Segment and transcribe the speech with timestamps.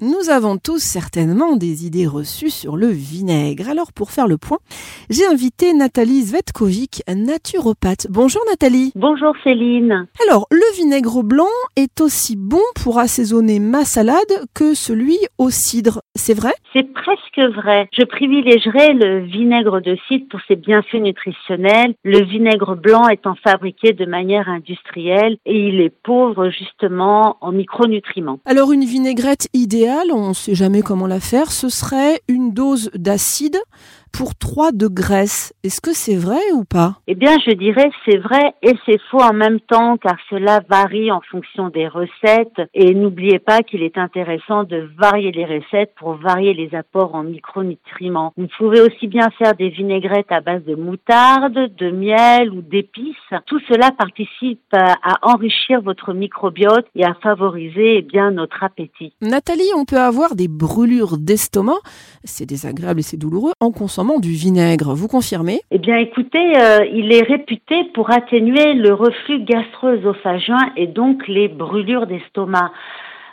[0.00, 3.68] Nous avons tous certainement des idées reçues sur le vinaigre.
[3.68, 4.58] Alors pour faire le point,
[5.10, 8.06] j'ai invité Nathalie Zvetkovic, naturopathe.
[8.08, 8.92] Bonjour Nathalie.
[8.94, 10.06] Bonjour Céline.
[10.24, 16.00] Alors le vinaigre blanc est aussi bon pour assaisonner ma salade que celui au cidre.
[16.14, 16.52] C'est vrai?
[16.72, 17.88] C'est presque vrai.
[17.92, 21.94] Je privilégierais le vinaigre de cidre pour ses bienfaits nutritionnels.
[22.04, 28.38] Le vinaigre blanc étant fabriqué de manière industrielle et il est pauvre justement en micronutriments.
[28.44, 32.90] Alors une vinaigrette idéale on ne sait jamais comment la faire, ce serait une dose
[32.94, 33.58] d'acide
[34.12, 35.52] pour 3 de graisse.
[35.64, 36.96] Est-ce que c'est vrai ou pas?
[37.06, 41.10] Eh bien, je dirais c'est vrai et c'est faux en même temps car cela varie
[41.10, 46.14] en fonction des recettes et n'oubliez pas qu'il est intéressant de varier les recettes pour
[46.14, 48.32] varier les apports en micronutriments.
[48.36, 53.16] Vous pouvez aussi bien faire des vinaigrettes à base de moutarde, de miel ou d'épices.
[53.46, 59.12] Tout cela participe à enrichir votre microbiote et à favoriser eh bien notre appétit.
[59.20, 61.78] Nathalie, on peut avoir des brûlures d'estomac,
[62.24, 64.94] c'est désagréable et c'est douloureux en consommant du vinaigre.
[64.94, 65.60] Vous confirmez?
[65.70, 71.48] Eh bien, écoutez, euh, il est réputé pour atténuer le reflux gastro-œsophagien et donc les
[71.48, 72.70] brûlures d'estomac.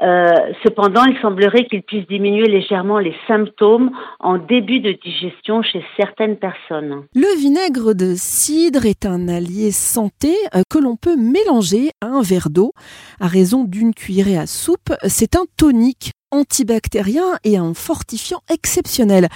[0.00, 5.84] Euh, cependant, il semblerait qu'il puisse diminuer légèrement les symptômes en début de digestion chez
[5.96, 7.04] certaines personnes.
[7.14, 12.22] Le vinaigre de cidre est un allié santé euh, que l'on peut mélanger à un
[12.22, 12.72] verre d'eau
[13.20, 14.94] à raison d'une cuillerée à soupe.
[15.04, 19.28] C'est un tonique antibactérien et un fortifiant exceptionnel.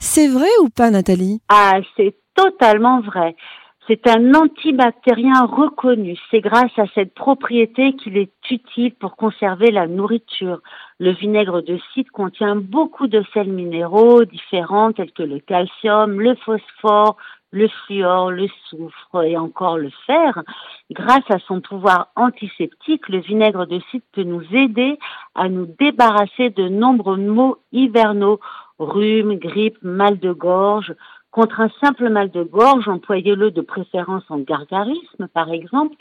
[0.00, 1.40] C'est vrai ou pas, Nathalie?
[1.48, 3.34] Ah, c'est totalement vrai.
[3.88, 6.18] C'est un antibactérien reconnu.
[6.30, 10.60] C'est grâce à cette propriété qu'il est utile pour conserver la nourriture.
[10.98, 16.34] Le vinaigre de cidre contient beaucoup de sels minéraux différents tels que le calcium, le
[16.34, 17.16] phosphore,
[17.50, 20.42] le fluor, le soufre et encore le fer.
[20.90, 24.98] Grâce à son pouvoir antiseptique, le vinaigre de cidre peut nous aider
[25.34, 28.38] à nous débarrasser de nombreux maux hivernaux,
[28.78, 30.94] rhume, grippe, mal de gorge.
[31.38, 35.94] Contre un simple mal de gorge, employez-le de préférence en gargarisme, par exemple,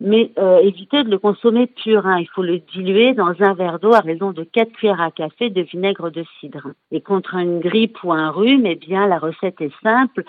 [0.00, 2.06] mais euh, évitez de le consommer pur.
[2.06, 2.18] Hein.
[2.20, 5.48] Il faut le diluer dans un verre d'eau à raison de 4 cuillères à café
[5.48, 6.72] de vinaigre de cidre.
[6.90, 10.24] Et contre une grippe ou un rhume, eh bien, la recette est simple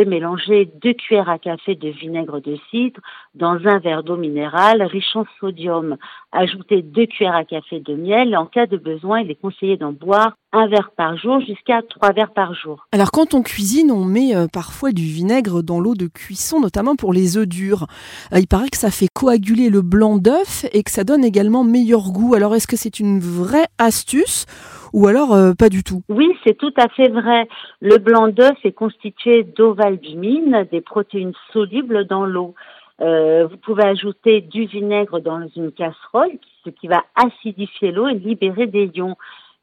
[0.00, 3.00] mélanger deux cuillères à café de vinaigre de cidre
[3.34, 5.96] dans un verre d'eau minérale riche en sodium.
[6.32, 8.36] Ajoutez deux cuillères à café de miel.
[8.36, 12.12] En cas de besoin, il est conseillé d'en boire un verre par jour jusqu'à trois
[12.12, 12.86] verres par jour.
[12.92, 16.96] Alors quand on cuisine, on met euh, parfois du vinaigre dans l'eau de cuisson, notamment
[16.96, 17.86] pour les œufs durs.
[18.32, 21.64] Euh, il paraît que ça fait coaguler le blanc d'œuf et que ça donne également
[21.64, 22.34] meilleur goût.
[22.34, 24.46] Alors est-ce que c'est une vraie astuce
[24.94, 27.48] ou alors euh, pas du tout Oui, c'est tout à fait vrai.
[27.80, 32.54] Le blanc d'œuf est constitué d'ovalbumine, des protéines solubles dans l'eau.
[33.00, 36.30] Euh, vous pouvez ajouter du vinaigre dans une casserole,
[36.64, 39.16] ce qui va acidifier l'eau et libérer des ions.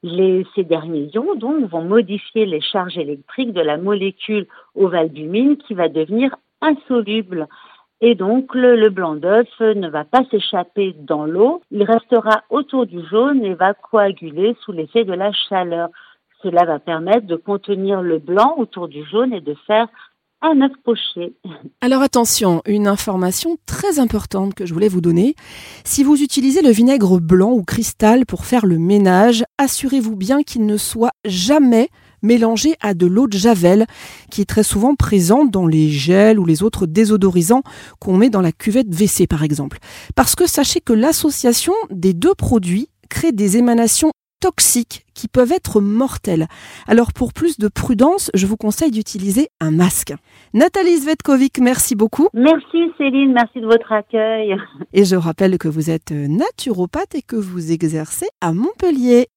[0.04, 5.76] Les, ces derniers ions donc vont modifier les charges électriques de la molécule ovalbumine qui
[5.76, 7.48] va devenir insoluble.
[8.04, 13.00] Et donc, le, blanc d'œuf ne va pas s'échapper dans l'eau, il restera autour du
[13.08, 15.90] jaune et va coaguler sous l'effet de la chaleur.
[16.42, 19.88] Cela va permettre de contenir le blanc autour du jaune et de faire
[20.42, 21.36] un œuf poché.
[21.82, 25.36] Alors attention, une information très importante que je voulais vous donner.
[25.86, 30.66] Si vous utilisez le vinaigre blanc ou cristal pour faire le ménage, assurez-vous bien qu'il
[30.66, 31.90] ne soit jamais
[32.22, 33.86] mélangé à de l'eau de javel,
[34.30, 37.64] qui est très souvent présente dans les gels ou les autres désodorisants
[38.00, 39.80] qu'on met dans la cuvette WC par exemple.
[40.16, 44.12] Parce que sachez que l'association des deux produits crée des émanations
[44.42, 46.48] toxiques qui peuvent être mortelles.
[46.88, 50.14] Alors pour plus de prudence, je vous conseille d'utiliser un masque.
[50.54, 52.28] Nathalie Zvetkovic, merci beaucoup.
[52.34, 54.58] Merci Céline, merci de votre accueil.
[54.94, 59.28] Et je rappelle que vous êtes naturopathe et que vous exercez à Montpellier.